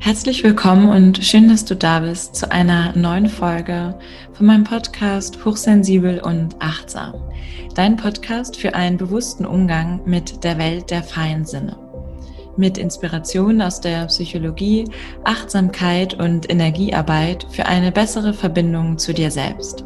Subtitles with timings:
[0.00, 3.98] Herzlich willkommen und schön, dass du da bist zu einer neuen Folge
[4.32, 7.14] von meinem Podcast Hochsensibel und Achtsam.
[7.74, 11.76] Dein Podcast für einen bewussten Umgang mit der Welt der freien Sinne.
[12.56, 14.84] Mit Inspiration aus der Psychologie,
[15.24, 19.84] Achtsamkeit und Energiearbeit für eine bessere Verbindung zu dir selbst.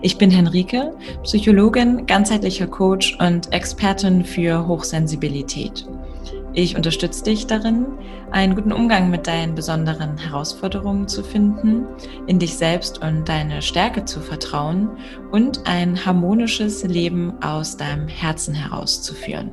[0.00, 0.94] Ich bin Henrike,
[1.24, 5.86] Psychologin, ganzheitlicher Coach und Expertin für Hochsensibilität.
[6.54, 7.86] Ich unterstütze dich darin,
[8.30, 11.86] einen guten Umgang mit deinen besonderen Herausforderungen zu finden,
[12.26, 14.90] in dich selbst und deine Stärke zu vertrauen
[15.30, 19.50] und ein harmonisches Leben aus deinem Herzen herauszuführen.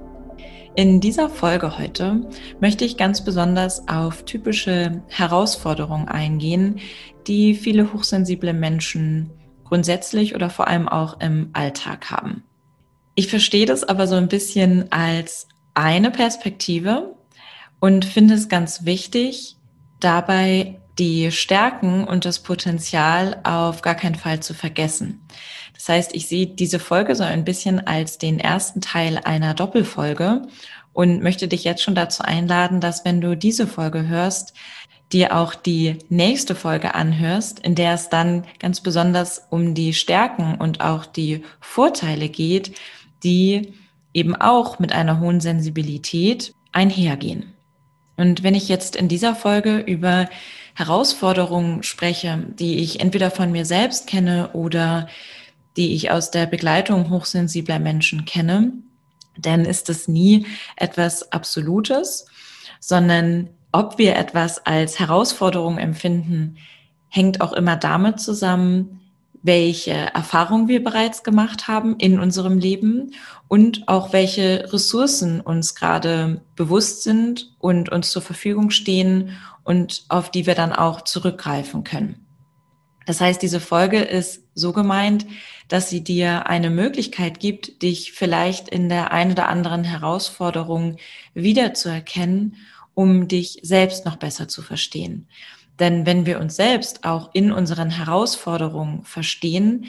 [0.75, 2.21] In dieser Folge heute
[2.59, 6.79] möchte ich ganz besonders auf typische Herausforderungen eingehen,
[7.27, 9.29] die viele hochsensible Menschen
[9.63, 12.43] grundsätzlich oder vor allem auch im Alltag haben.
[13.15, 15.47] Ich verstehe das aber so ein bisschen als
[15.79, 17.15] eine Perspektive
[17.79, 19.55] und finde es ganz wichtig,
[19.99, 25.21] dabei die Stärken und das Potenzial auf gar keinen Fall zu vergessen.
[25.73, 30.41] Das heißt, ich sehe diese Folge so ein bisschen als den ersten Teil einer Doppelfolge
[30.91, 34.53] und möchte dich jetzt schon dazu einladen, dass wenn du diese Folge hörst,
[35.13, 40.55] dir auch die nächste Folge anhörst, in der es dann ganz besonders um die Stärken
[40.55, 42.75] und auch die Vorteile geht,
[43.23, 43.73] die
[44.13, 47.53] eben auch mit einer hohen Sensibilität einhergehen.
[48.17, 50.27] Und wenn ich jetzt in dieser Folge über
[50.75, 55.07] Herausforderungen spreche, die ich entweder von mir selbst kenne oder
[55.77, 58.73] die ich aus der Begleitung hochsensibler Menschen kenne,
[59.37, 62.25] dann ist es nie etwas Absolutes,
[62.79, 66.57] sondern ob wir etwas als Herausforderung empfinden,
[67.07, 68.98] hängt auch immer damit zusammen,
[69.41, 73.13] welche Erfahrungen wir bereits gemacht haben in unserem Leben
[73.47, 80.31] und auch welche Ressourcen uns gerade bewusst sind und uns zur Verfügung stehen und auf
[80.31, 82.25] die wir dann auch zurückgreifen können.
[83.05, 85.25] Das heißt, diese Folge ist so gemeint,
[85.67, 90.97] dass sie dir eine Möglichkeit gibt, dich vielleicht in der einen oder anderen Herausforderung
[91.33, 92.57] wiederzuerkennen,
[92.93, 95.27] um dich selbst noch besser zu verstehen.
[95.79, 99.85] Denn wenn wir uns selbst auch in unseren Herausforderungen verstehen,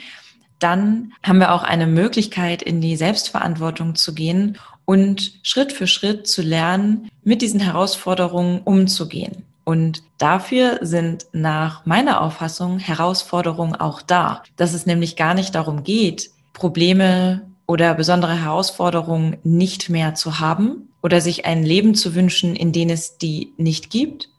[0.59, 6.27] dann haben wir auch eine Möglichkeit, in die Selbstverantwortung zu gehen und Schritt für Schritt
[6.27, 9.43] zu lernen, mit diesen Herausforderungen umzugehen.
[9.63, 15.83] Und dafür sind nach meiner Auffassung Herausforderungen auch da, dass es nämlich gar nicht darum
[15.83, 22.55] geht, Probleme oder besondere Herausforderungen nicht mehr zu haben oder sich ein Leben zu wünschen,
[22.55, 24.29] in dem es die nicht gibt,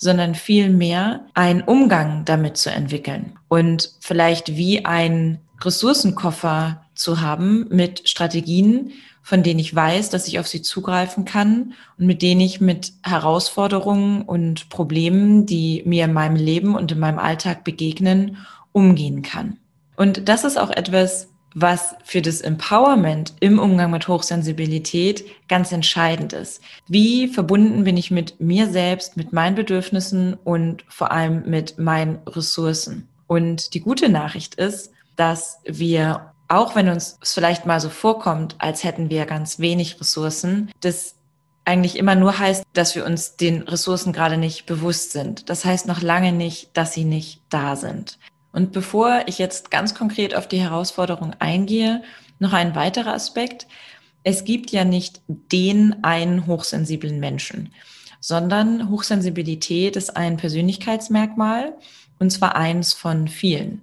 [0.00, 8.08] sondern vielmehr einen Umgang damit zu entwickeln und vielleicht wie ein Ressourcenkoffer zu haben mit
[8.08, 12.62] Strategien, von denen ich weiß, dass ich auf sie zugreifen kann und mit denen ich
[12.62, 18.38] mit Herausforderungen und Problemen, die mir in meinem Leben und in meinem Alltag begegnen,
[18.72, 19.58] umgehen kann.
[19.96, 26.32] Und das ist auch etwas, was für das Empowerment im Umgang mit Hochsensibilität ganz entscheidend
[26.32, 26.62] ist.
[26.86, 32.18] Wie verbunden bin ich mit mir selbst, mit meinen Bedürfnissen und vor allem mit meinen
[32.26, 33.08] Ressourcen?
[33.26, 38.56] Und die gute Nachricht ist, dass wir, auch wenn uns es vielleicht mal so vorkommt,
[38.58, 41.14] als hätten wir ganz wenig Ressourcen, das
[41.64, 45.48] eigentlich immer nur heißt, dass wir uns den Ressourcen gerade nicht bewusst sind.
[45.50, 48.18] Das heißt noch lange nicht, dass sie nicht da sind.
[48.52, 52.02] Und bevor ich jetzt ganz konkret auf die Herausforderung eingehe,
[52.40, 53.66] noch ein weiterer Aspekt.
[54.24, 57.72] Es gibt ja nicht den einen hochsensiblen Menschen,
[58.18, 61.74] sondern Hochsensibilität ist ein Persönlichkeitsmerkmal
[62.18, 63.82] und zwar eins von vielen.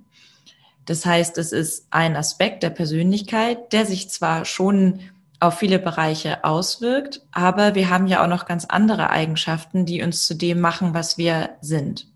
[0.85, 4.99] Das heißt, es ist ein Aspekt der Persönlichkeit, der sich zwar schon
[5.39, 10.25] auf viele Bereiche auswirkt, aber wir haben ja auch noch ganz andere Eigenschaften, die uns
[10.25, 12.07] zu dem machen, was wir sind.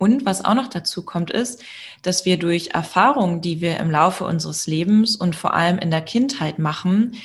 [0.00, 1.62] Und was auch noch dazu kommt, ist,
[2.00, 6.00] dass wir durch Erfahrungen, die wir im Laufe unseres Lebens und vor allem in der
[6.00, 7.16] Kindheit machen,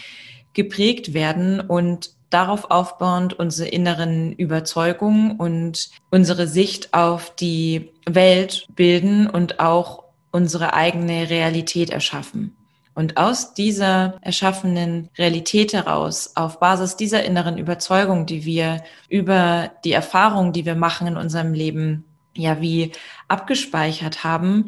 [0.54, 9.30] geprägt werden und darauf aufbauend unsere inneren Überzeugungen und unsere Sicht auf die Welt bilden
[9.30, 12.58] und auch unsere eigene Realität erschaffen.
[12.94, 19.94] Und aus dieser erschaffenen Realität heraus, auf Basis dieser inneren Überzeugung, die wir über die
[19.94, 22.04] Erfahrungen, die wir machen in unserem Leben
[22.36, 22.92] ja wie
[23.28, 24.66] abgespeichert haben,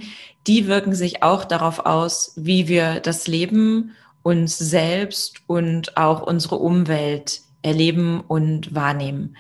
[0.48, 3.92] die wirken sich auch darauf aus, wie wir das Leben,
[4.24, 9.38] uns selbst und auch unsere Umwelt erleben und wahrnehmen.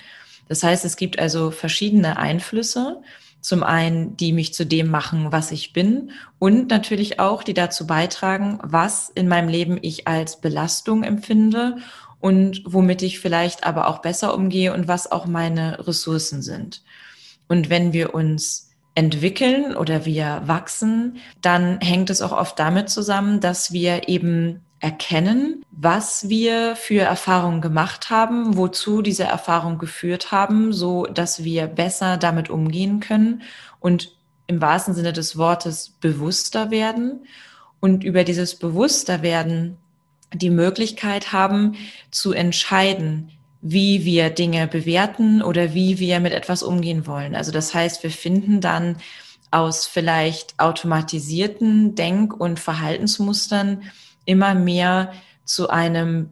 [0.47, 3.01] Das heißt, es gibt also verschiedene Einflüsse.
[3.41, 7.85] Zum einen, die mich zu dem machen, was ich bin und natürlich auch, die dazu
[7.85, 11.77] beitragen, was in meinem Leben ich als Belastung empfinde
[12.19, 16.81] und womit ich vielleicht aber auch besser umgehe und was auch meine Ressourcen sind.
[17.47, 23.39] Und wenn wir uns entwickeln oder wir wachsen, dann hängt es auch oft damit zusammen,
[23.39, 30.73] dass wir eben erkennen, was wir für Erfahrungen gemacht haben, wozu diese Erfahrungen geführt haben,
[30.73, 33.41] so dass wir besser damit umgehen können
[33.79, 34.15] und
[34.47, 37.25] im wahrsten Sinne des Wortes bewusster werden
[37.79, 39.77] und über dieses Bewussterwerden
[40.33, 41.75] die Möglichkeit haben
[42.11, 43.31] zu entscheiden,
[43.61, 47.35] wie wir Dinge bewerten oder wie wir mit etwas umgehen wollen.
[47.35, 48.97] Also das heißt, wir finden dann
[49.51, 53.83] aus vielleicht automatisierten Denk- und Verhaltensmustern
[54.25, 55.13] immer mehr
[55.45, 56.29] zu einem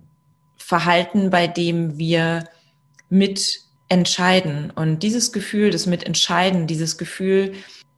[0.58, 2.44] Verhalten, bei dem wir
[3.10, 4.72] mit entscheiden.
[4.72, 7.54] Und dieses Gefühl des Mitentscheiden, dieses Gefühl,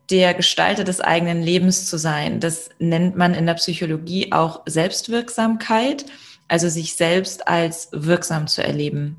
[0.09, 6.05] der Gestalter des eigenen Lebens zu sein, das nennt man in der Psychologie auch Selbstwirksamkeit,
[6.47, 9.17] also sich selbst als wirksam zu erleben.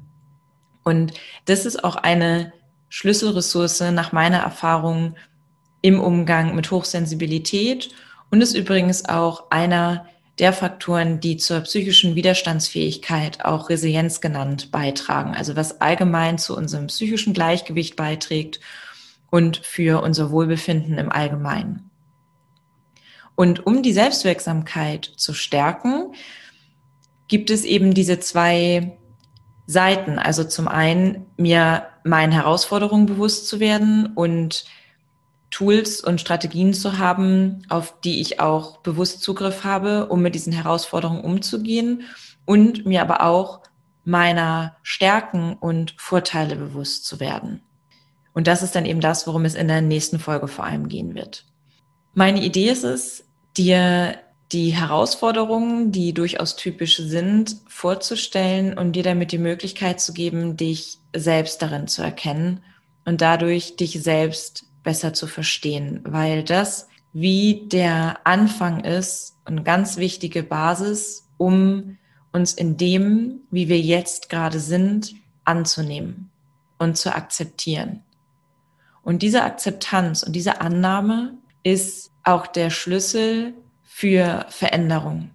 [0.85, 1.13] Und
[1.45, 2.53] das ist auch eine
[2.89, 5.17] Schlüsselressource nach meiner Erfahrung
[5.83, 7.91] im Umgang mit Hochsensibilität
[8.31, 10.07] und ist übrigens auch einer
[10.39, 15.35] der Faktoren, die zur psychischen Widerstandsfähigkeit, auch Resilienz genannt, beitragen.
[15.35, 18.61] Also was allgemein zu unserem psychischen Gleichgewicht beiträgt
[19.31, 21.91] und für unser Wohlbefinden im Allgemeinen.
[23.35, 26.15] Und um die Selbstwirksamkeit zu stärken,
[27.29, 28.99] gibt es eben diese zwei
[29.67, 30.19] Seiten.
[30.19, 34.65] Also zum einen mir meinen Herausforderungen bewusst zu werden und
[35.51, 40.53] Tools und Strategien zu haben, auf die ich auch bewusst Zugriff habe, um mit diesen
[40.53, 42.03] Herausforderungen umzugehen
[42.45, 43.61] und mir aber auch
[44.05, 47.63] meiner Stärken und Vorteile bewusst zu werden.
[48.33, 51.15] Und das ist dann eben das, worum es in der nächsten Folge vor allem gehen
[51.15, 51.45] wird.
[52.15, 53.25] Meine Idee ist es,
[53.57, 54.19] dir
[54.53, 60.99] die Herausforderungen, die durchaus typisch sind, vorzustellen und dir damit die Möglichkeit zu geben, dich
[61.15, 62.61] selbst darin zu erkennen
[63.05, 69.97] und dadurch dich selbst besser zu verstehen, weil das wie der Anfang ist, eine ganz
[69.97, 71.99] wichtige Basis, um
[72.33, 75.15] uns in dem, wie wir jetzt gerade sind,
[75.45, 76.31] anzunehmen
[76.79, 78.03] und zu akzeptieren.
[79.03, 83.55] Und diese Akzeptanz und diese Annahme ist auch der Schlüssel
[83.99, 85.31] für Veränderung.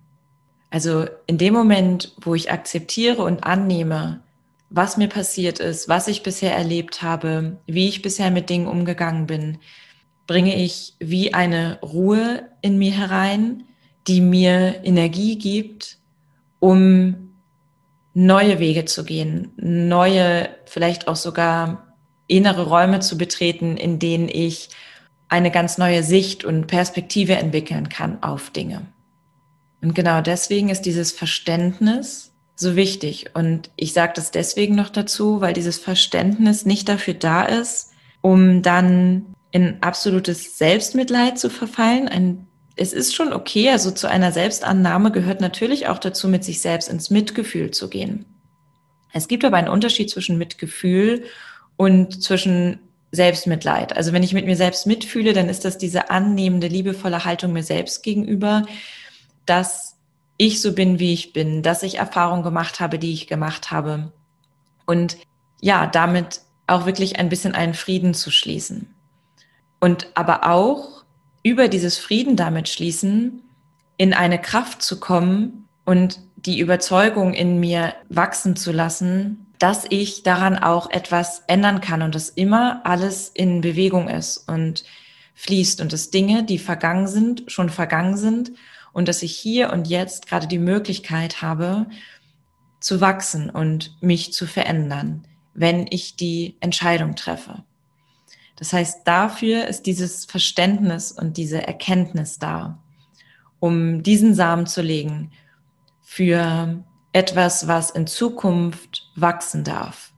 [0.70, 4.22] Also in dem Moment, wo ich akzeptiere und annehme,
[4.70, 9.28] was mir passiert ist, was ich bisher erlebt habe, wie ich bisher mit Dingen umgegangen
[9.28, 9.58] bin,
[10.28, 13.66] bringe ich wie eine Ruhe in mir herein,
[14.08, 15.98] die mir Energie gibt,
[16.62, 17.34] um
[18.14, 21.94] neue Wege zu gehen, neue, vielleicht auch sogar
[22.28, 24.70] innere Räume zu betreten, in denen ich
[25.34, 28.86] eine ganz neue Sicht und Perspektive entwickeln kann auf Dinge.
[29.82, 33.32] Und genau deswegen ist dieses Verständnis so wichtig.
[33.34, 38.62] Und ich sage das deswegen noch dazu, weil dieses Verständnis nicht dafür da ist, um
[38.62, 42.08] dann in absolutes Selbstmitleid zu verfallen.
[42.08, 42.46] Ein,
[42.76, 46.90] es ist schon okay, also zu einer Selbstannahme gehört natürlich auch dazu, mit sich selbst
[46.90, 48.26] ins Mitgefühl zu gehen.
[49.14, 51.24] Es gibt aber einen Unterschied zwischen Mitgefühl
[51.76, 52.78] und zwischen
[53.14, 53.96] Selbstmitleid.
[53.96, 57.62] Also wenn ich mit mir selbst mitfühle, dann ist das diese annehmende, liebevolle Haltung mir
[57.62, 58.66] selbst gegenüber,
[59.46, 59.96] dass
[60.38, 64.12] ich so bin, wie ich bin, dass ich Erfahrungen gemacht habe, die ich gemacht habe.
[64.88, 65.18] Und
[65.62, 68.94] ja, damit auch wirklich ein bisschen einen Frieden zu schließen.
[69.80, 71.04] Und aber auch
[71.44, 73.44] über dieses Frieden damit schließen,
[73.98, 80.24] in eine Kraft zu kommen und die Überzeugung in mir wachsen zu lassen, dass ich
[80.24, 84.84] daran auch etwas ändern kann und dass immer alles in Bewegung ist und
[85.36, 88.52] fließt und dass Dinge, die vergangen sind, schon vergangen sind
[88.92, 91.86] und dass ich hier und jetzt gerade die Möglichkeit habe,
[92.82, 97.64] zu wachsen und mich zu verändern, wenn ich die Entscheidung treffe.
[98.58, 102.84] Das heißt, dafür ist dieses Verständnis und diese Erkenntnis da,
[103.62, 105.32] um diesen Samen zu legen
[106.02, 110.14] für etwas, was in Zukunft wachsen darf.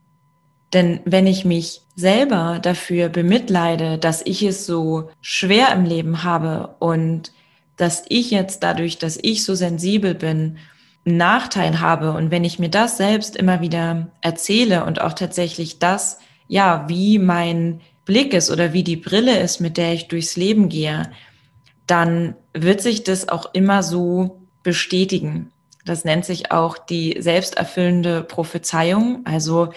[0.74, 6.76] Denn wenn ich mich selber dafür bemitleide, dass ich es so schwer im Leben habe
[6.80, 7.32] und
[7.78, 10.58] dass ich jetzt dadurch, dass ich so sensibel bin,
[11.06, 15.80] einen Nachteil habe und wenn ich mir das selbst immer wieder erzähle und auch tatsächlich
[15.80, 20.36] das, ja, wie mein Blick ist oder wie die Brille ist, mit der ich durchs
[20.36, 21.12] Leben gehe,
[21.88, 25.52] dann wird sich das auch immer so bestätigen.
[25.86, 29.22] Das nennt sich auch die selbsterfüllende Prophezeiung.
[29.26, 29.72] Also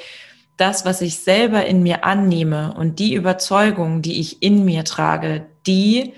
[0.56, 5.46] das, was ich selber in mir annehme und die Überzeugung, die ich in mir trage,
[5.66, 6.14] die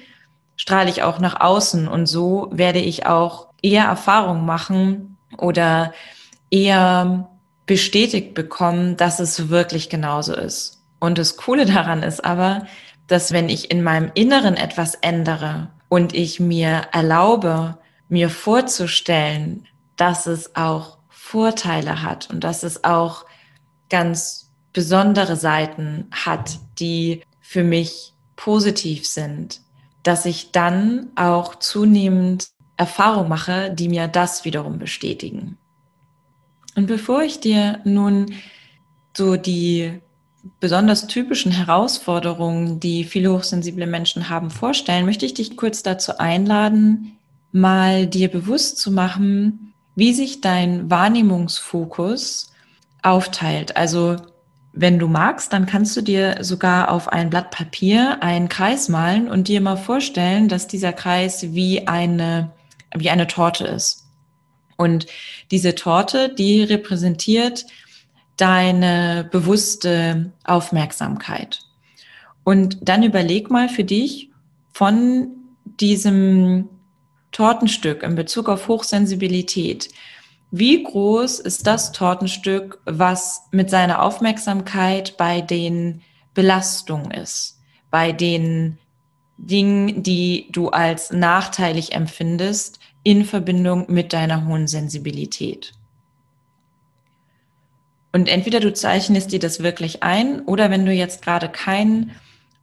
[0.57, 5.93] strahle ich auch nach außen und so werde ich auch eher Erfahrung machen oder
[6.51, 7.29] eher
[7.67, 10.83] bestätigt bekommen, dass es wirklich genauso ist.
[10.99, 12.67] Und das Coole daran ist aber,
[13.07, 17.79] dass wenn ich in meinem Inneren etwas ändere und ich mir erlaube,
[18.09, 19.67] mir vorzustellen,
[20.01, 23.27] dass es auch Vorteile hat und dass es auch
[23.91, 29.61] ganz besondere Seiten hat, die für mich positiv sind,
[30.03, 35.59] dass ich dann auch zunehmend Erfahrung mache, die mir das wiederum bestätigen.
[36.77, 38.33] Und bevor ich dir nun
[39.15, 40.01] so die
[40.61, 47.19] besonders typischen Herausforderungen, die viele hochsensible Menschen haben, vorstellen, möchte ich dich kurz dazu einladen,
[47.53, 52.53] mal dir bewusst zu machen, wie sich dein Wahrnehmungsfokus
[53.03, 53.77] aufteilt.
[53.77, 54.17] Also
[54.73, 59.29] wenn du magst, dann kannst du dir sogar auf ein Blatt Papier einen Kreis malen
[59.29, 62.53] und dir mal vorstellen, dass dieser Kreis wie eine,
[62.95, 64.07] wie eine Torte ist.
[64.77, 65.07] Und
[65.51, 67.67] diese Torte, die repräsentiert
[68.37, 71.61] deine bewusste Aufmerksamkeit.
[72.45, 74.31] Und dann überleg mal für dich
[74.73, 75.29] von
[75.65, 76.69] diesem
[77.33, 79.89] Tortenstück in Bezug auf Hochsensibilität,
[80.51, 86.03] wie groß ist das Tortenstück, was mit seiner Aufmerksamkeit bei den
[86.35, 87.61] Belastungen ist,
[87.91, 88.79] bei den
[89.37, 95.73] Dingen, die du als nachteilig empfindest, in Verbindung mit deiner hohen Sensibilität?
[98.13, 102.17] Und entweder du zeichnest dir das wirklich ein oder wenn du jetzt gerade kein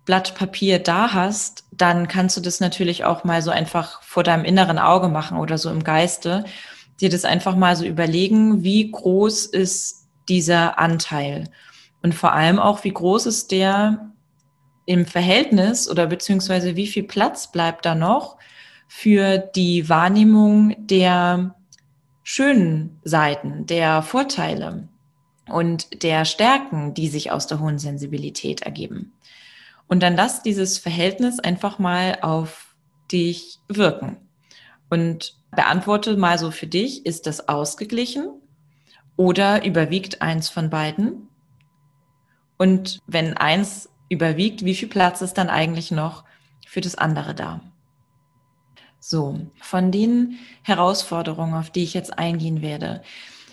[0.08, 4.46] Blatt Papier da hast, dann kannst du das natürlich auch mal so einfach vor deinem
[4.46, 6.46] inneren Auge machen oder so im Geiste
[7.02, 11.50] dir das einfach mal so überlegen, wie groß ist dieser Anteil
[12.02, 14.12] und vor allem auch, wie groß ist der
[14.86, 18.38] im Verhältnis oder beziehungsweise wie viel Platz bleibt da noch
[18.88, 21.54] für die Wahrnehmung der
[22.24, 24.88] schönen Seiten, der Vorteile
[25.50, 29.12] und der Stärken, die sich aus der hohen Sensibilität ergeben.
[29.88, 32.76] Und dann lass dieses Verhältnis einfach mal auf
[33.12, 34.18] dich wirken.
[34.90, 38.30] Und beantworte mal so für dich, ist das ausgeglichen
[39.16, 41.28] oder überwiegt eins von beiden?
[42.58, 46.24] Und wenn eins überwiegt, wie viel Platz ist dann eigentlich noch
[46.66, 47.62] für das andere da?
[49.00, 53.04] So, von den Herausforderungen, auf die ich jetzt eingehen werde,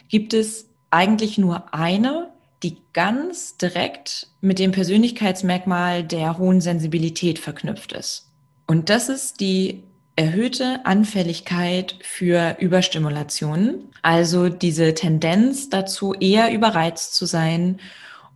[0.08, 2.32] gibt es eigentlich nur eine,
[2.64, 8.30] die ganz direkt mit dem Persönlichkeitsmerkmal der hohen Sensibilität verknüpft ist.
[8.66, 9.84] Und das ist die
[10.16, 17.80] erhöhte Anfälligkeit für Überstimulationen, also diese Tendenz dazu, eher überreizt zu sein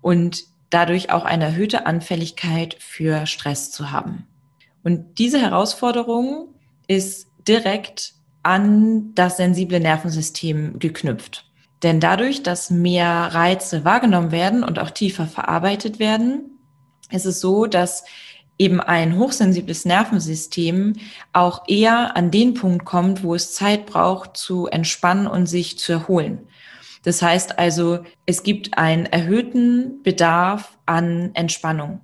[0.03, 4.27] und dadurch auch eine erhöhte Anfälligkeit für Stress zu haben.
[4.85, 6.49] Und diese Herausforderung
[6.89, 11.48] ist direkt an das sensible Nervensystem geknüpft.
[11.83, 16.59] Denn dadurch, dass mehr Reize wahrgenommen werden und auch tiefer verarbeitet werden,
[17.11, 18.05] ist es so, dass
[18.59, 20.95] eben ein hochsensibles Nervensystem
[21.33, 25.93] auch eher an den Punkt kommt, wo es Zeit braucht zu entspannen und sich zu
[25.93, 26.49] erholen.
[27.05, 32.01] Das heißt also, es gibt einen erhöhten Bedarf an Entspannung.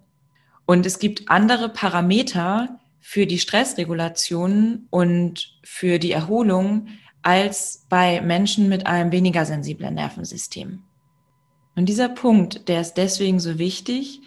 [0.67, 6.87] Und es gibt andere Parameter für die Stressregulation und für die Erholung
[7.25, 10.83] als bei Menschen mit einem weniger sensiblen Nervensystem.
[11.75, 14.21] Und dieser Punkt, der ist deswegen so wichtig,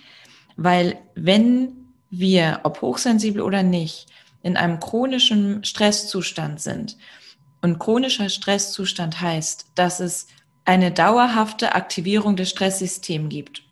[0.57, 4.07] weil wenn wir, ob hochsensibel oder nicht,
[4.43, 6.97] in einem chronischen Stresszustand sind.
[7.61, 10.27] Und chronischer Stresszustand heißt, dass es
[10.65, 13.63] eine dauerhafte Aktivierung des Stresssystems gibt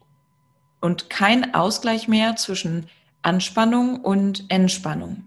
[0.82, 2.88] und kein Ausgleich mehr zwischen
[3.22, 5.26] Anspannung und Entspannung.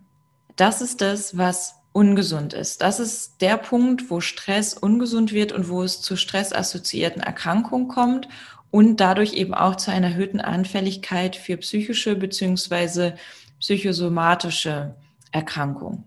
[0.56, 2.82] Das ist das, was ungesund ist.
[2.82, 8.28] Das ist der Punkt, wo Stress ungesund wird und wo es zu stressassoziierten Erkrankungen kommt
[8.70, 13.14] und dadurch eben auch zu einer erhöhten Anfälligkeit für psychische beziehungsweise
[13.60, 14.94] psychosomatische
[15.32, 16.04] Erkrankungen.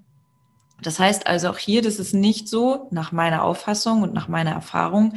[0.81, 4.51] Das heißt also auch hier, das ist nicht so, nach meiner Auffassung und nach meiner
[4.51, 5.13] Erfahrung,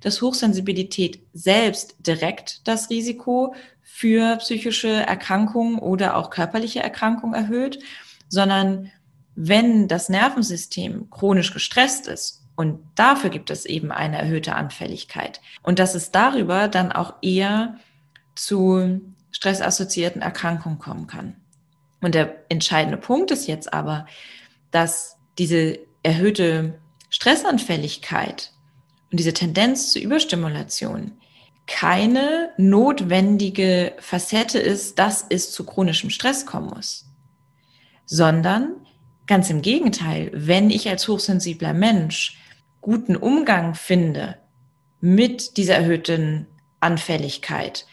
[0.00, 7.80] dass Hochsensibilität selbst direkt das Risiko für psychische Erkrankungen oder auch körperliche Erkrankungen erhöht,
[8.28, 8.92] sondern
[9.40, 15.40] wenn das Nervensystem chronisch gestresst ist und dafür gibt es eben eine erhöhte Anfälligkeit.
[15.62, 17.76] Und dass es darüber dann auch eher
[18.34, 21.36] zu stressassoziierten Erkrankungen kommen kann.
[22.00, 24.06] Und der entscheidende Punkt ist jetzt aber,
[24.72, 28.50] dass diese erhöhte Stressanfälligkeit
[29.12, 31.12] und diese Tendenz zur Überstimulation
[31.68, 37.06] keine notwendige Facette ist, dass es zu chronischem Stress kommen muss,
[38.04, 38.74] sondern
[39.28, 42.38] ganz im Gegenteil, wenn ich als hochsensibler Mensch
[42.80, 44.38] guten Umgang finde
[45.00, 46.46] mit dieser erhöhten
[46.80, 47.86] Anfälligkeit,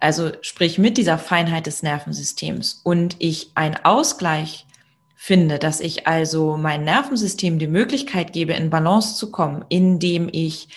[0.00, 4.66] also sprich mit dieser Feinheit des Nervensystems und ich einen Ausgleich
[5.14, 10.68] finde, dass ich also mein Nervensystem die Möglichkeit gebe, in Balance zu kommen, indem ich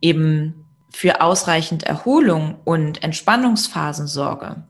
[0.00, 4.62] eben für ausreichend Erholung und Entspannungsphasen sorge,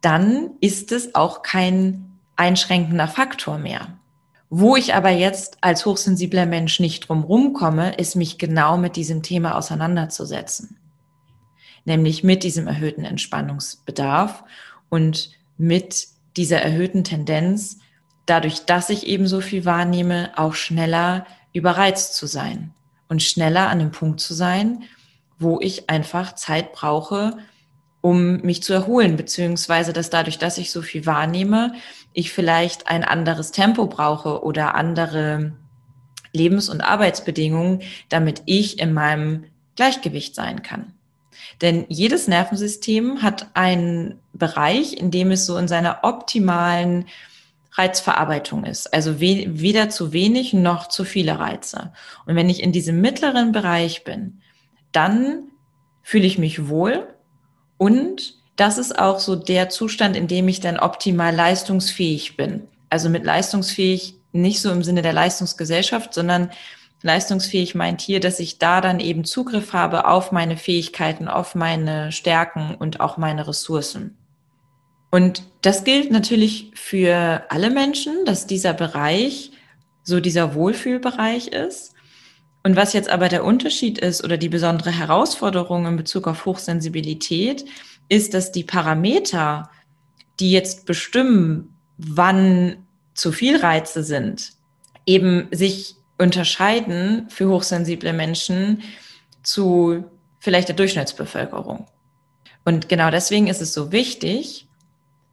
[0.00, 3.98] dann ist es auch kein einschränkender Faktor mehr.
[4.58, 9.22] Wo ich aber jetzt als hochsensibler Mensch nicht drum komme, ist mich genau mit diesem
[9.22, 10.78] Thema auseinanderzusetzen.
[11.84, 14.44] Nämlich mit diesem erhöhten Entspannungsbedarf
[14.88, 16.06] und mit
[16.38, 17.80] dieser erhöhten Tendenz,
[18.24, 22.72] dadurch, dass ich eben so viel wahrnehme, auch schneller überreizt zu sein
[23.10, 24.84] und schneller an dem Punkt zu sein,
[25.38, 27.36] wo ich einfach Zeit brauche,
[28.00, 31.74] um mich zu erholen, beziehungsweise dass dadurch, dass ich so viel wahrnehme,
[32.16, 35.52] ich vielleicht ein anderes Tempo brauche oder andere
[36.32, 39.44] Lebens- und Arbeitsbedingungen, damit ich in meinem
[39.76, 40.94] Gleichgewicht sein kann.
[41.60, 47.04] Denn jedes Nervensystem hat einen Bereich, in dem es so in seiner optimalen
[47.72, 48.94] Reizverarbeitung ist.
[48.94, 51.92] Also weder zu wenig noch zu viele Reize.
[52.24, 54.40] Und wenn ich in diesem mittleren Bereich bin,
[54.92, 55.50] dann
[56.02, 57.06] fühle ich mich wohl
[57.76, 62.66] und das ist auch so der Zustand, in dem ich dann optimal leistungsfähig bin.
[62.90, 66.50] Also mit leistungsfähig nicht so im Sinne der Leistungsgesellschaft, sondern
[67.02, 72.12] leistungsfähig meint hier, dass ich da dann eben Zugriff habe auf meine Fähigkeiten, auf meine
[72.12, 74.16] Stärken und auch meine Ressourcen.
[75.10, 79.52] Und das gilt natürlich für alle Menschen, dass dieser Bereich
[80.02, 81.94] so dieser Wohlfühlbereich ist.
[82.64, 87.64] Und was jetzt aber der Unterschied ist oder die besondere Herausforderung in Bezug auf Hochsensibilität,
[88.08, 89.70] ist, dass die Parameter,
[90.40, 92.76] die jetzt bestimmen, wann
[93.14, 94.52] zu viel Reize sind,
[95.06, 98.82] eben sich unterscheiden für hochsensible Menschen
[99.42, 100.04] zu
[100.40, 101.86] vielleicht der Durchschnittsbevölkerung.
[102.64, 104.66] Und genau deswegen ist es so wichtig,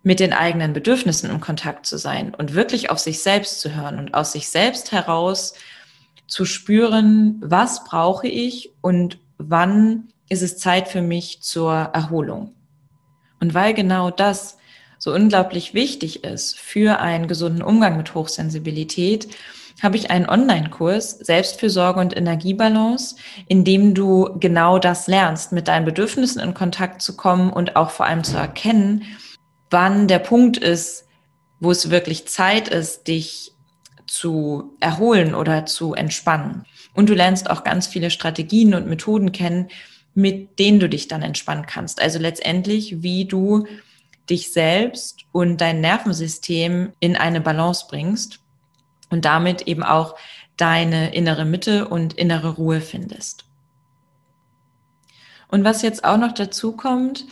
[0.03, 3.97] mit den eigenen Bedürfnissen in Kontakt zu sein und wirklich auf sich selbst zu hören
[3.97, 5.53] und aus sich selbst heraus
[6.27, 12.53] zu spüren, was brauche ich und wann ist es Zeit für mich zur Erholung.
[13.43, 14.57] Und weil genau das
[14.97, 19.27] so unglaublich wichtig ist für einen gesunden Umgang mit Hochsensibilität,
[19.81, 23.17] habe ich einen Online-Kurs Selbstfürsorge und Energiebalance,
[23.49, 27.89] in dem du genau das lernst, mit deinen Bedürfnissen in Kontakt zu kommen und auch
[27.89, 29.03] vor allem zu erkennen,
[29.69, 31.05] wann der Punkt ist,
[31.59, 33.51] wo es wirklich Zeit ist, dich
[34.07, 36.63] zu erholen oder zu entspannen.
[36.93, 39.67] Und du lernst auch ganz viele Strategien und Methoden kennen,
[40.15, 42.01] mit denen du dich dann entspannen kannst.
[42.01, 43.65] Also letztendlich, wie du
[44.29, 48.39] dich selbst und dein Nervensystem in eine Balance bringst
[49.09, 50.15] und damit eben auch
[50.57, 53.45] deine innere Mitte und innere Ruhe findest.
[55.49, 57.25] Und was jetzt auch noch dazu kommt,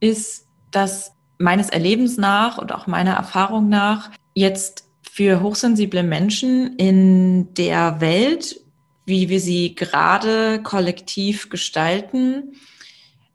[0.00, 7.52] ist, dass meines Erlebens nach und auch meiner Erfahrung nach jetzt für hochsensible Menschen in
[7.54, 8.60] der Welt,
[9.08, 12.52] wie wir sie gerade kollektiv gestalten,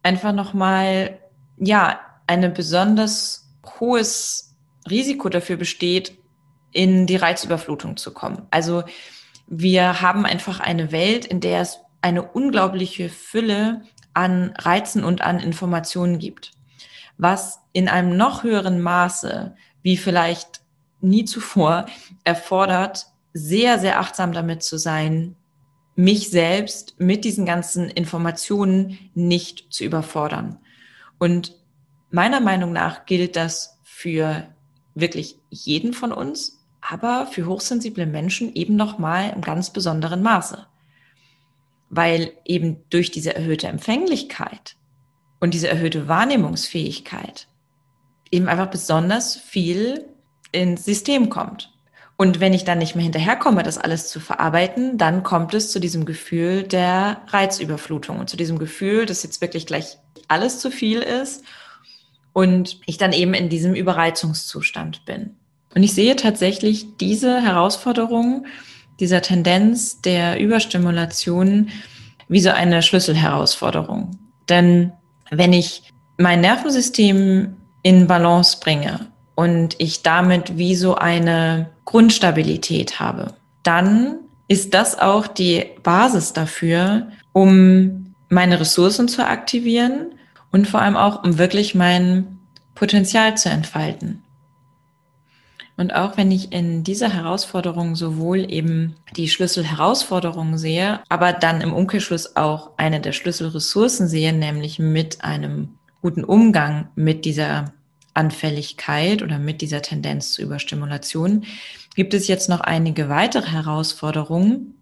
[0.03, 1.19] einfach nochmal,
[1.57, 4.55] ja, ein besonders hohes
[4.87, 6.15] Risiko dafür besteht,
[6.71, 8.43] in die Reizüberflutung zu kommen.
[8.51, 8.83] Also
[9.47, 13.81] wir haben einfach eine Welt, in der es eine unglaubliche Fülle
[14.13, 16.51] an Reizen und an Informationen gibt,
[17.17, 20.61] was in einem noch höheren Maße, wie vielleicht
[21.01, 21.87] nie zuvor
[22.23, 25.35] erfordert, sehr, sehr achtsam damit zu sein,
[25.95, 30.57] mich selbst mit diesen ganzen Informationen nicht zu überfordern.
[31.19, 31.55] Und
[32.09, 34.47] meiner Meinung nach gilt das für
[34.95, 40.65] wirklich jeden von uns, aber für hochsensible Menschen eben nochmal im ganz besonderen Maße.
[41.89, 44.75] Weil eben durch diese erhöhte Empfänglichkeit
[45.39, 47.47] und diese erhöhte Wahrnehmungsfähigkeit
[48.31, 50.05] eben einfach besonders viel
[50.51, 51.72] ins System kommt.
[52.15, 55.79] Und wenn ich dann nicht mehr hinterherkomme, das alles zu verarbeiten, dann kommt es zu
[55.79, 59.97] diesem Gefühl der Reizüberflutung und zu diesem Gefühl, dass jetzt wirklich gleich
[60.27, 61.43] alles zu viel ist
[62.31, 65.35] und ich dann eben in diesem Überreizungszustand bin.
[65.75, 68.45] Und ich sehe tatsächlich diese Herausforderung,
[68.99, 71.69] dieser Tendenz der Überstimulation
[72.27, 74.17] wie so eine Schlüsselherausforderung.
[74.49, 74.93] Denn
[75.31, 83.33] wenn ich mein Nervensystem in Balance bringe und ich damit wie so eine Grundstabilität habe,
[83.63, 90.13] dann ist das auch die Basis dafür, um meine Ressourcen zu aktivieren
[90.51, 92.39] und vor allem auch, um wirklich mein
[92.75, 94.23] Potenzial zu entfalten.
[95.75, 101.73] Und auch wenn ich in dieser Herausforderung sowohl eben die Schlüsselherausforderung sehe, aber dann im
[101.73, 105.69] Umkehrschluss auch eine der Schlüsselressourcen sehe, nämlich mit einem
[106.01, 107.73] guten Umgang mit dieser
[108.13, 111.45] Anfälligkeit oder mit dieser Tendenz zur Überstimulation,
[111.95, 114.75] gibt es jetzt noch einige weitere Herausforderungen,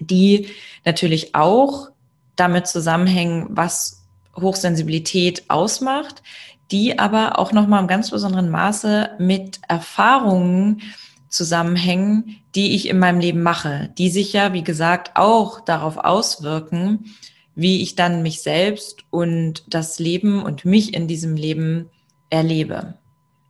[0.00, 0.48] die
[0.84, 1.88] natürlich auch
[2.36, 4.04] damit zusammenhängen, was
[4.36, 6.22] Hochsensibilität ausmacht,
[6.70, 10.82] die aber auch noch mal im ganz besonderen Maße mit Erfahrungen
[11.28, 17.14] zusammenhängen, die ich in meinem Leben mache, die sich ja, wie gesagt, auch darauf auswirken,
[17.54, 21.90] wie ich dann mich selbst und das Leben und mich in diesem Leben
[22.30, 22.94] erlebe.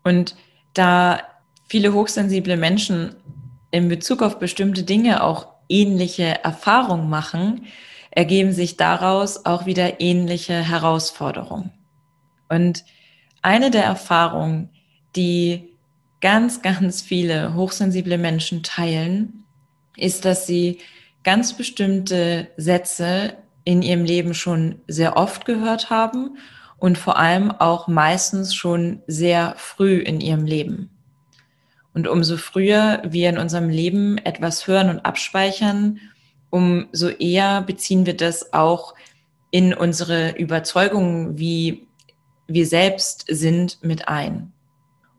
[0.05, 0.37] Und
[0.75, 1.21] da
[1.69, 3.17] viele hochsensible Menschen
[3.71, 7.67] in Bezug auf bestimmte Dinge auch ähnliche Erfahrungen machen,
[8.11, 11.73] ergeben sich daraus auch wieder ähnliche Herausforderungen.
[12.49, 12.85] Und
[13.43, 14.71] eine der Erfahrungen,
[15.17, 15.71] die
[16.21, 19.45] ganz, ganz viele hochsensible Menschen teilen,
[19.97, 20.79] ist, dass sie
[21.25, 23.35] ganz bestimmte Sätze
[23.65, 26.39] in ihrem Leben schon sehr oft gehört haben
[26.79, 30.91] und vor allem auch meistens schon sehr früh in ihrem Leben.
[31.95, 35.99] Und umso früher wir in unserem Leben etwas hören und abspeichern,
[36.51, 38.95] umso eher beziehen wir das auch
[39.51, 41.89] in unsere Überzeugungen, wie
[42.47, 44.53] wir selbst sind, mit ein.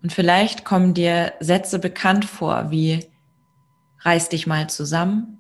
[0.04, 3.06] Und vielleicht kommen dir Sätze bekannt vor, wie
[4.02, 5.40] reiß dich mal zusammen,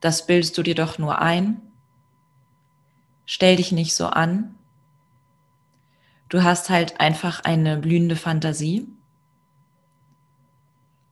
[0.00, 1.62] das bildest du dir doch nur ein,
[3.24, 4.55] stell dich nicht so an,
[6.28, 8.88] du hast halt einfach eine blühende Fantasie.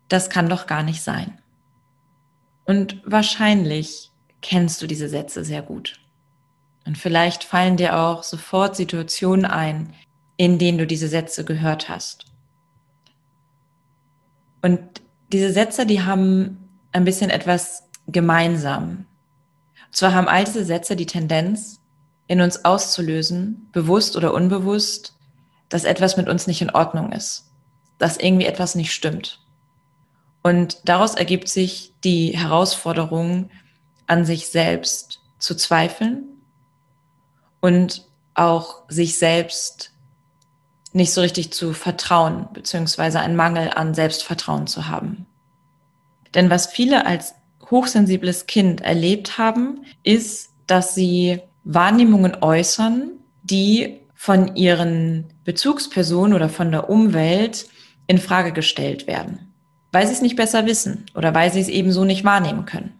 [0.08, 1.38] Das kann doch gar nicht sein.
[2.64, 6.00] Und wahrscheinlich kennst du diese Sätze sehr gut.
[6.86, 9.94] Und vielleicht fallen dir auch sofort Situationen ein,
[10.36, 12.26] in denen du diese Sätze gehört hast.
[14.62, 14.80] Und
[15.32, 19.06] diese Sätze, die haben ein bisschen etwas gemeinsam.
[19.86, 21.80] Und zwar haben all diese Sätze die Tendenz,
[22.26, 25.14] in uns auszulösen, bewusst oder unbewusst,
[25.68, 27.50] dass etwas mit uns nicht in Ordnung ist,
[27.98, 29.40] dass irgendwie etwas nicht stimmt.
[30.42, 33.50] Und daraus ergibt sich die Herausforderung,
[34.06, 36.24] an sich selbst zu zweifeln
[37.60, 39.92] und auch sich selbst
[40.92, 45.26] nicht so richtig zu vertrauen, beziehungsweise einen Mangel an Selbstvertrauen zu haben.
[46.34, 47.34] Denn was viele als
[47.70, 53.10] hochsensibles Kind erlebt haben, ist, dass sie Wahrnehmungen äußern,
[53.42, 57.66] die von ihren Bezugspersonen oder von der Umwelt
[58.06, 59.52] in Frage gestellt werden,
[59.92, 62.94] weil sie es nicht besser wissen oder weil sie es eben so nicht wahrnehmen können.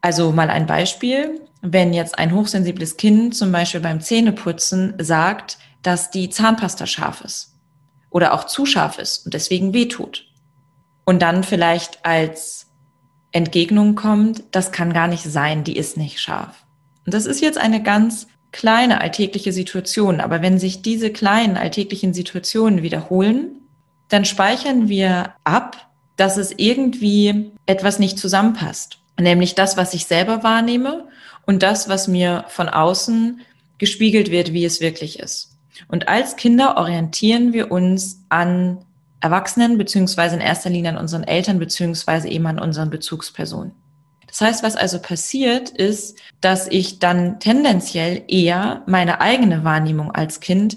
[0.00, 1.40] Also mal ein Beispiel.
[1.60, 7.54] Wenn jetzt ein hochsensibles Kind zum Beispiel beim Zähneputzen sagt, dass die Zahnpasta scharf ist
[8.10, 10.24] oder auch zu scharf ist und deswegen wehtut.
[11.04, 12.66] Und dann vielleicht als
[13.32, 16.64] Entgegnung kommt, das kann gar nicht sein, die ist nicht scharf.
[17.08, 20.20] Und das ist jetzt eine ganz kleine alltägliche Situation.
[20.20, 23.62] Aber wenn sich diese kleinen alltäglichen Situationen wiederholen,
[24.10, 28.98] dann speichern wir ab, dass es irgendwie etwas nicht zusammenpasst.
[29.18, 31.08] Nämlich das, was ich selber wahrnehme
[31.46, 33.40] und das, was mir von außen
[33.78, 35.56] gespiegelt wird, wie es wirklich ist.
[35.88, 38.84] Und als Kinder orientieren wir uns an
[39.22, 43.72] Erwachsenen, beziehungsweise in erster Linie an unseren Eltern, beziehungsweise eben an unseren Bezugspersonen.
[44.38, 50.38] Das heißt, was also passiert, ist, dass ich dann tendenziell eher meine eigene Wahrnehmung als
[50.38, 50.76] Kind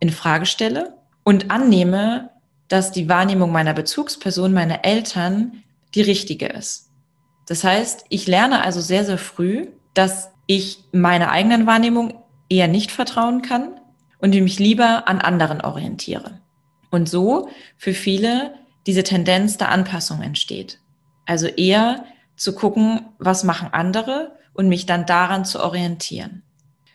[0.00, 2.28] in Frage stelle und annehme,
[2.68, 5.62] dass die Wahrnehmung meiner Bezugsperson, meiner Eltern,
[5.94, 6.90] die richtige ist.
[7.46, 12.90] Das heißt, ich lerne also sehr, sehr früh, dass ich meiner eigenen Wahrnehmung eher nicht
[12.90, 13.80] vertrauen kann
[14.18, 16.42] und mich lieber an anderen orientiere.
[16.90, 20.80] Und so für viele diese Tendenz der Anpassung entsteht.
[21.24, 22.04] Also eher
[22.40, 26.42] zu gucken, was machen andere und mich dann daran zu orientieren.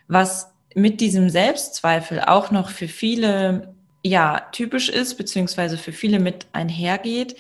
[0.08, 6.48] Was mit diesem Selbstzweifel auch noch für viele ja typisch ist, beziehungsweise für viele mit
[6.52, 7.36] einhergeht,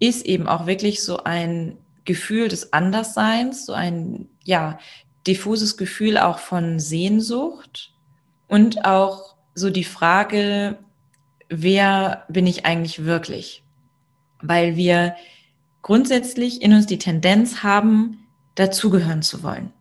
[0.00, 4.78] ist eben auch wirklich so ein Gefühl des Andersseins, so ein ja
[5.26, 7.94] diffuses Gefühl auch von Sehnsucht
[8.48, 10.76] und auch so die Frage,
[11.48, 13.62] wer bin ich eigentlich wirklich?
[14.42, 15.16] Weil wir
[15.86, 19.72] grundsätzlich in uns die Tendenz haben, dazugehören zu wollen.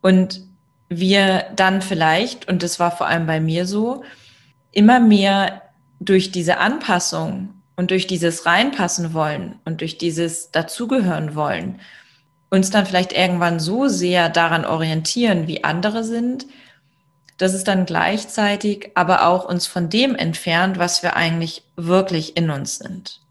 [0.00, 0.40] Und
[0.88, 4.02] wir dann vielleicht, und das war vor allem bei mir so,
[4.72, 5.62] immer mehr
[6.00, 11.78] durch diese Anpassung und durch dieses reinpassen wollen und durch dieses dazugehören wollen,
[12.50, 16.46] uns dann vielleicht irgendwann so sehr daran orientieren, wie andere sind,
[17.36, 22.50] dass es dann gleichzeitig aber auch uns von dem entfernt, was wir eigentlich wirklich in
[22.50, 23.23] uns sind.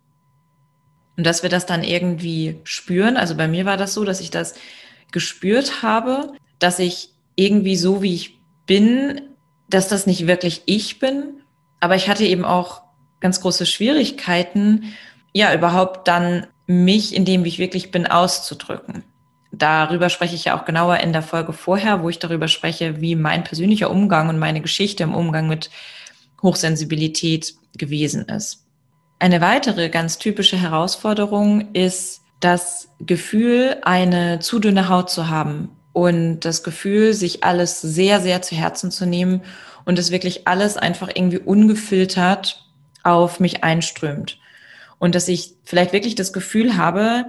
[1.17, 3.17] Und dass wir das dann irgendwie spüren.
[3.17, 4.56] Also bei mir war das so, dass ich das
[5.12, 9.21] gespürt habe, dass ich irgendwie so, wie ich bin,
[9.69, 11.41] dass das nicht wirklich ich bin.
[11.80, 12.82] Aber ich hatte eben auch
[13.19, 14.93] ganz große Schwierigkeiten,
[15.34, 19.04] ja, überhaupt dann mich in dem, wie ich wirklich bin, auszudrücken.
[19.52, 23.15] Darüber spreche ich ja auch genauer in der Folge vorher, wo ich darüber spreche, wie
[23.15, 25.69] mein persönlicher Umgang und meine Geschichte im Umgang mit
[26.41, 28.62] Hochsensibilität gewesen ist.
[29.23, 36.41] Eine weitere ganz typische Herausforderung ist das Gefühl, eine zu dünne Haut zu haben und
[36.41, 39.41] das Gefühl, sich alles sehr, sehr zu Herzen zu nehmen
[39.86, 42.67] und es wirklich alles einfach irgendwie ungefiltert
[43.03, 44.39] auf mich einströmt.
[44.99, 47.23] Und dass ich vielleicht wirklich das Gefühl habe,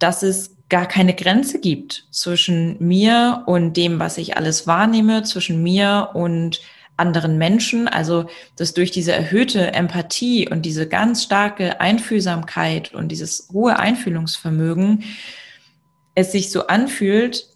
[0.00, 5.62] dass es gar keine Grenze gibt zwischen mir und dem, was ich alles wahrnehme, zwischen
[5.62, 6.60] mir und
[6.96, 7.88] anderen Menschen.
[7.88, 15.04] Also, dass durch diese erhöhte Empathie und diese ganz starke Einfühlsamkeit und dieses hohe Einfühlungsvermögen
[16.14, 17.46] es sich so anfühlt,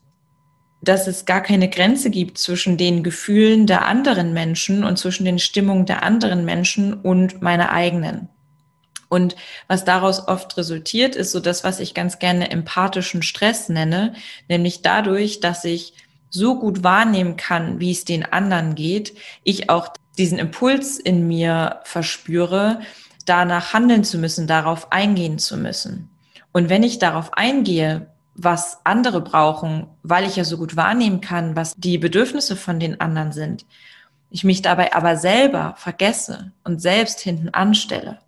[0.83, 5.39] dass es gar keine Grenze gibt zwischen den Gefühlen der anderen Menschen und zwischen den
[5.39, 8.29] Stimmungen der anderen Menschen und meiner eigenen.
[9.09, 9.35] Und
[9.67, 14.15] was daraus oft resultiert, ist so das, was ich ganz gerne empathischen Stress nenne,
[14.49, 15.95] nämlich dadurch, dass ich
[16.31, 19.15] so gut wahrnehmen kann, wie es den anderen geht,
[19.45, 22.81] ich auch diesen Impuls in mir verspüre,
[23.27, 26.09] danach handeln zu müssen, darauf eingehen zu müssen.
[26.53, 31.57] Und wenn ich darauf eingehe, was andere brauchen, weil ich ja so gut wahrnehmen kann,
[31.57, 33.67] was die Bedürfnisse von den anderen sind,
[34.31, 38.21] ich mich dabei aber selber vergesse und selbst hinten anstelle,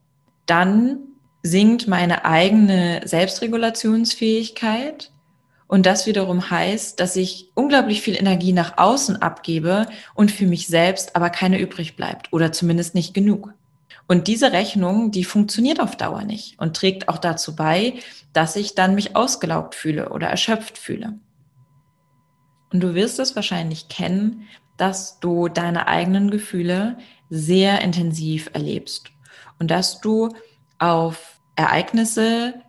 [0.47, 0.99] dann
[1.43, 5.12] sinkt meine eigene Selbstregulationsfähigkeit
[5.73, 10.67] und das wiederum heißt, dass ich unglaublich viel Energie nach außen abgebe und für mich
[10.67, 13.55] selbst aber keine übrig bleibt oder zumindest nicht genug.
[14.07, 17.95] Und diese Rechnung, die funktioniert auf Dauer nicht und trägt auch dazu bei,
[18.35, 21.15] dass ich dann mich ausgelaugt fühle oder erschöpft fühle.
[22.71, 24.43] Und du wirst es wahrscheinlich kennen,
[24.77, 26.99] dass du deine eigenen Gefühle
[27.31, 29.11] sehr intensiv erlebst
[29.59, 30.29] und dass du
[30.79, 32.61] auf Ereignisse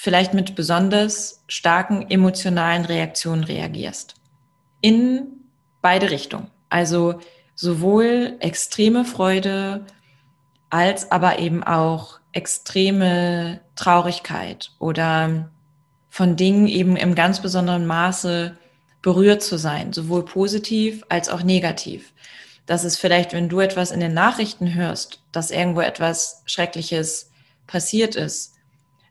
[0.00, 4.14] vielleicht mit besonders starken emotionalen Reaktionen reagierst.
[4.80, 5.26] In
[5.82, 6.46] beide Richtungen.
[6.70, 7.20] Also
[7.54, 9.84] sowohl extreme Freude
[10.70, 15.50] als aber eben auch extreme Traurigkeit oder
[16.08, 18.56] von Dingen eben im ganz besonderen Maße
[19.02, 22.14] berührt zu sein, sowohl positiv als auch negativ.
[22.64, 27.30] Das ist vielleicht, wenn du etwas in den Nachrichten hörst, dass irgendwo etwas Schreckliches
[27.66, 28.54] passiert ist,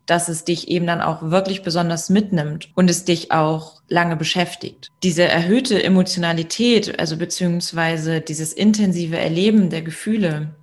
[0.10, 4.90] dass es dich eben dann auch wirklich besonders mitnimmt und es dich auch lange beschäftigt.
[5.04, 10.56] Diese erhöhte Emotionalität, also beziehungsweise dieses intensive Erleben der Gefühle,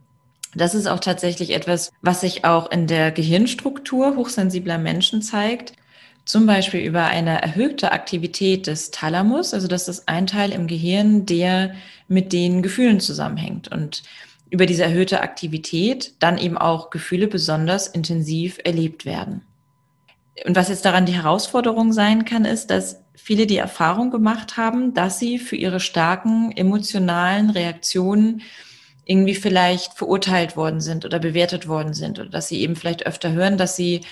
[0.57, 5.75] das ist auch tatsächlich etwas, was sich auch in der Gehirnstruktur hochsensibler Menschen zeigt.
[6.25, 11.25] Zum Beispiel über eine erhöhte Aktivität des Thalamus, also das ist ein Teil im Gehirn,
[11.25, 11.75] der
[12.09, 13.69] mit den Gefühlen zusammenhängt.
[13.69, 14.03] Und
[14.51, 19.43] über diese erhöhte Aktivität dann eben auch Gefühle besonders intensiv erlebt werden.
[20.45, 24.95] Und was jetzt daran die Herausforderung sein kann, ist, dass viele die Erfahrung gemacht haben,
[24.95, 28.43] dass sie für ihre starken emotionalen Reaktionen
[29.05, 33.33] irgendwie vielleicht verurteilt worden sind oder bewertet worden sind oder dass sie eben vielleicht öfter
[33.33, 34.03] hören, dass sie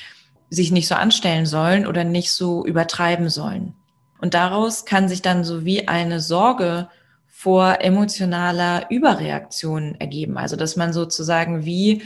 [0.50, 3.74] sich nicht so anstellen sollen oder nicht so übertreiben sollen.
[4.20, 6.88] Und daraus kann sich dann so wie eine Sorge
[7.36, 10.38] vor emotionaler Überreaktion ergeben.
[10.38, 12.02] Also dass man sozusagen wie,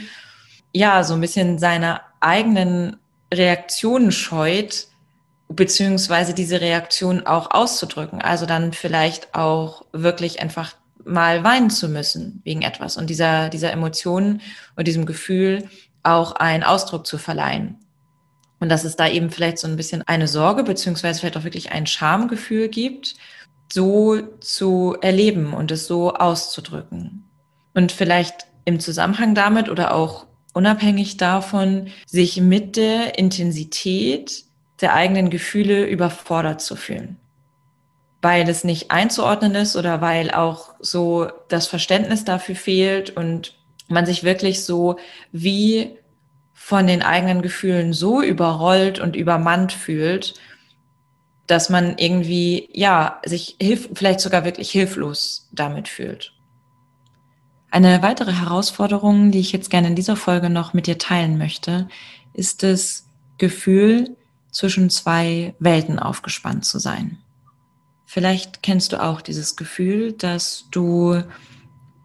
[0.73, 2.97] ja, so ein bisschen seine eigenen
[3.31, 4.87] Reaktionen scheut,
[5.47, 8.21] beziehungsweise diese Reaktion auch auszudrücken.
[8.21, 10.73] Also dann vielleicht auch wirklich einfach
[11.05, 14.41] mal weinen zu müssen wegen etwas und dieser, dieser Emotionen
[14.75, 15.69] und diesem Gefühl
[16.01, 17.77] auch einen Ausdruck zu verleihen.
[18.59, 21.71] Und dass es da eben vielleicht so ein bisschen eine Sorge, beziehungsweise vielleicht auch wirklich
[21.71, 23.15] ein Schamgefühl gibt,
[23.71, 27.25] so zu erleben und es so auszudrücken.
[27.73, 34.43] Und vielleicht im Zusammenhang damit oder auch unabhängig davon, sich mit der Intensität
[34.81, 37.17] der eigenen Gefühle überfordert zu fühlen.
[38.21, 43.55] Weil es nicht einzuordnen ist oder weil auch so das Verständnis dafür fehlt und
[43.87, 44.97] man sich wirklich so
[45.31, 45.97] wie
[46.53, 50.33] von den eigenen Gefühlen so überrollt und übermannt fühlt,
[51.49, 56.33] dass man irgendwie, ja, sich hilf vielleicht sogar wirklich hilflos damit fühlt.
[57.71, 61.87] Eine weitere Herausforderung, die ich jetzt gerne in dieser Folge noch mit dir teilen möchte,
[62.33, 63.07] ist das
[63.37, 64.15] Gefühl,
[64.51, 67.19] zwischen zwei Welten aufgespannt zu sein.
[68.05, 71.21] Vielleicht kennst du auch dieses Gefühl, dass du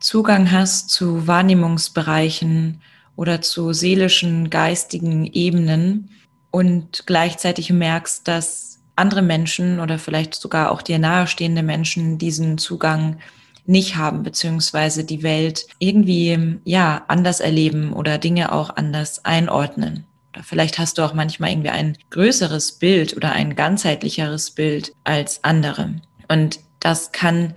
[0.01, 2.83] Zugang hast zu Wahrnehmungsbereichen
[3.17, 6.11] oder zu seelischen, geistigen Ebenen,
[6.55, 13.19] und gleichzeitig merkst, dass andere Menschen oder vielleicht sogar auch dir nahestehende Menschen diesen Zugang
[13.67, 20.05] nicht haben, beziehungsweise die Welt irgendwie, ja, anders erleben oder Dinge auch anders einordnen.
[20.33, 25.43] Oder vielleicht hast du auch manchmal irgendwie ein größeres Bild oder ein ganzheitlicheres Bild als
[25.45, 25.95] andere.
[26.29, 27.55] Und das kann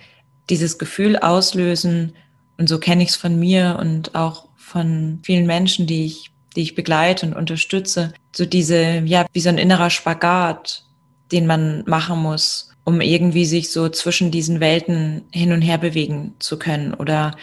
[0.49, 2.13] dieses Gefühl auslösen.
[2.57, 6.61] Und so kenne ich es von mir und auch von vielen Menschen, die ich, die
[6.61, 8.13] ich begleite und unterstütze.
[8.31, 10.83] So diese, ja, wie so ein innerer Spagat,
[11.31, 16.35] den man machen muss, um irgendwie sich so zwischen diesen Welten hin und her bewegen
[16.39, 17.35] zu können oder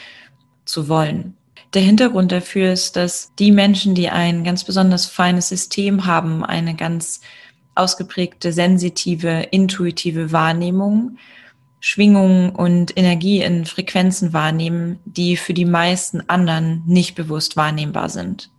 [0.64, 1.36] zu wollen.
[1.74, 6.74] Der Hintergrund dafür ist, dass die Menschen, die ein ganz besonders feines System haben, eine
[6.74, 7.20] ganz
[7.74, 11.18] ausgeprägte sensitive, intuitive Wahrnehmung,
[11.80, 18.50] Schwingungen und Energie in Frequenzen wahrnehmen, die für die meisten anderen nicht bewusst wahrnehmbar sind.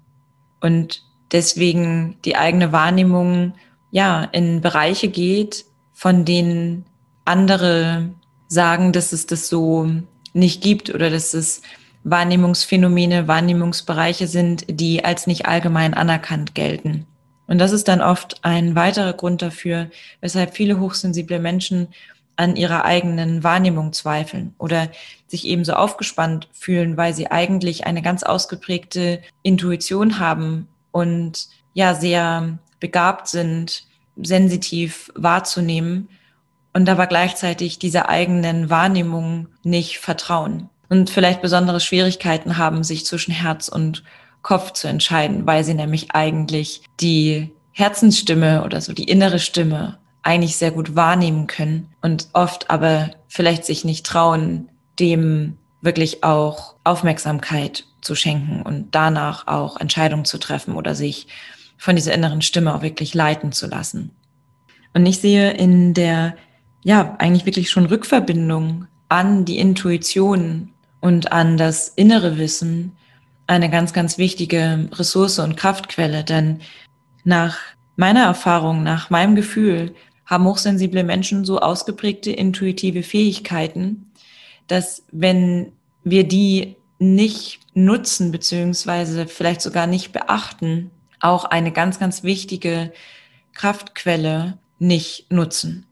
[0.61, 3.53] Und deswegen die eigene Wahrnehmung
[3.95, 6.85] ja in Bereiche geht, von denen
[7.23, 8.09] andere
[8.49, 9.89] sagen, dass es das so
[10.33, 11.61] nicht gibt oder dass es
[12.03, 17.07] Wahrnehmungsphänomene, Wahrnehmungsbereiche sind, die als nicht allgemein anerkannt gelten.
[17.47, 21.87] Und das ist dann oft ein weiterer Grund dafür, weshalb viele hochsensible Menschen
[22.35, 24.89] an ihrer eigenen Wahrnehmung zweifeln oder
[25.27, 31.95] sich eben so aufgespannt fühlen, weil sie eigentlich eine ganz ausgeprägte Intuition haben und ja
[31.95, 33.84] sehr begabt sind,
[34.15, 36.09] sensitiv wahrzunehmen
[36.73, 43.31] und aber gleichzeitig dieser eigenen Wahrnehmung nicht vertrauen und vielleicht besondere Schwierigkeiten haben, sich zwischen
[43.31, 44.03] Herz und
[44.41, 50.57] Kopf zu entscheiden, weil sie nämlich eigentlich die Herzensstimme oder so die innere Stimme eigentlich
[50.57, 57.85] sehr gut wahrnehmen können und oft aber vielleicht sich nicht trauen, dem wirklich auch Aufmerksamkeit
[58.01, 61.27] zu schenken und danach auch Entscheidungen zu treffen oder sich
[61.77, 64.11] von dieser inneren Stimme auch wirklich leiten zu lassen.
[64.93, 66.35] Und ich sehe in der,
[66.83, 72.93] ja, eigentlich wirklich schon Rückverbindung an die Intuition und an das innere Wissen
[73.47, 76.23] eine ganz, ganz wichtige Ressource und Kraftquelle.
[76.23, 76.61] Denn
[77.23, 77.57] nach
[77.95, 79.93] meiner Erfahrung, nach meinem Gefühl,
[80.25, 84.11] haben hochsensible Menschen so ausgeprägte intuitive Fähigkeiten,
[84.67, 90.91] dass wenn wir die nicht nutzen, beziehungsweise vielleicht sogar nicht beachten,
[91.25, 92.91] auch eine ganz, ganz wichtige
[93.53, 95.85] Kraftquelle nicht nutzen.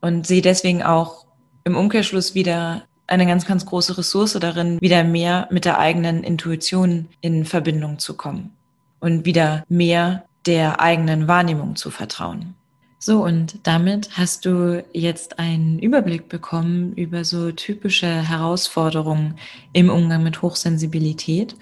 [0.00, 1.26] Und sie deswegen auch
[1.64, 7.08] im Umkehrschluss wieder eine ganz, ganz große Ressource darin, wieder mehr mit der eigenen Intuition
[7.20, 8.52] in Verbindung zu kommen
[9.00, 12.54] und wieder mehr der eigenen Wahrnehmung zu vertrauen.
[12.98, 19.36] So, und damit hast du jetzt einen Überblick bekommen über so typische Herausforderungen
[19.74, 21.54] im Umgang mit Hochsensibilität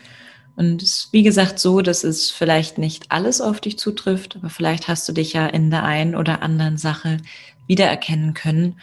[0.57, 4.51] und es ist wie gesagt so, dass es vielleicht nicht alles auf dich zutrifft, aber
[4.51, 7.19] vielleicht hast du dich ja in der einen oder anderen Sache
[7.67, 8.77] wiedererkennen können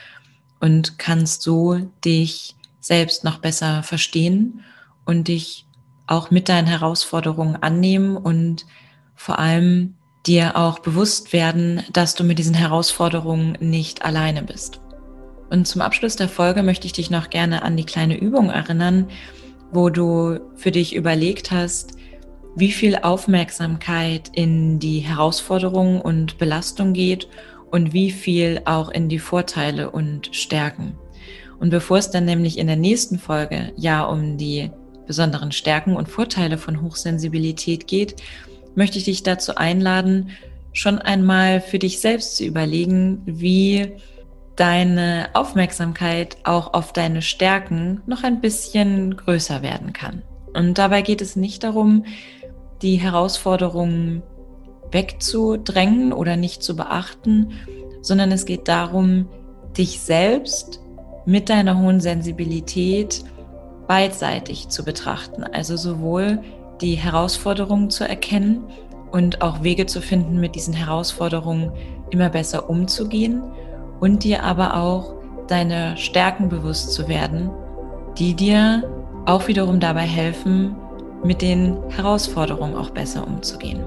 [0.59, 4.61] und kannst so dich selbst noch besser verstehen
[5.05, 5.65] und dich
[6.07, 8.65] auch mit deinen Herausforderungen annehmen und
[9.15, 14.81] vor allem dir auch bewusst werden, dass du mit diesen Herausforderungen nicht alleine bist.
[15.49, 19.07] Und zum Abschluss der Folge möchte ich dich noch gerne an die kleine Übung erinnern,
[19.71, 21.93] wo du für dich überlegt hast,
[22.55, 27.27] wie viel Aufmerksamkeit in die Herausforderungen und Belastung geht
[27.71, 30.97] und wie viel auch in die Vorteile und Stärken.
[31.59, 34.71] Und bevor es dann nämlich in der nächsten Folge ja um die
[35.05, 38.15] besonderen Stärken und Vorteile von Hochsensibilität geht,
[38.75, 40.29] möchte ich dich dazu einladen,
[40.73, 43.91] schon einmal für dich selbst zu überlegen, wie
[44.59, 50.21] deine Aufmerksamkeit auch auf deine Stärken noch ein bisschen größer werden kann.
[50.53, 52.05] Und dabei geht es nicht darum,
[52.81, 54.21] die Herausforderungen
[54.91, 57.53] wegzudrängen oder nicht zu beachten,
[58.01, 59.29] sondern es geht darum,
[59.77, 60.81] dich selbst
[61.25, 63.23] mit deiner hohen Sensibilität
[63.87, 65.43] beidseitig zu betrachten.
[65.43, 66.41] Also sowohl
[66.81, 68.63] die Herausforderungen zu erkennen
[69.11, 71.71] und auch Wege zu finden, mit diesen Herausforderungen
[72.09, 73.41] immer besser umzugehen
[73.99, 75.13] und dir aber auch
[75.47, 77.49] deine Stärken bewusst zu werden,
[78.17, 78.83] die dir
[79.25, 80.75] auch wiederum dabei helfen,
[81.23, 83.83] mit den Herausforderungen auch besser umzugehen.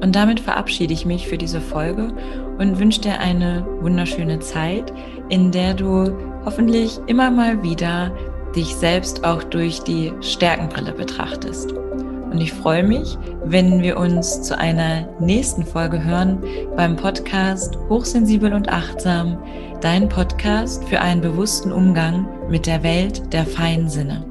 [0.00, 2.12] Und damit verabschiede ich mich für diese Folge
[2.58, 4.92] und wünsche dir eine wunderschöne Zeit,
[5.28, 6.12] in der du
[6.44, 8.12] hoffentlich immer mal wieder
[8.54, 11.74] dich selbst auch durch die Stärkenbrille betrachtest.
[12.30, 16.38] Und ich freue mich, wenn wir uns zu einer nächsten Folge hören
[16.76, 19.38] beim Podcast Hochsensibel und Achtsam,
[19.80, 24.27] dein Podcast für einen bewussten Umgang mit der Welt der feinen Sinne.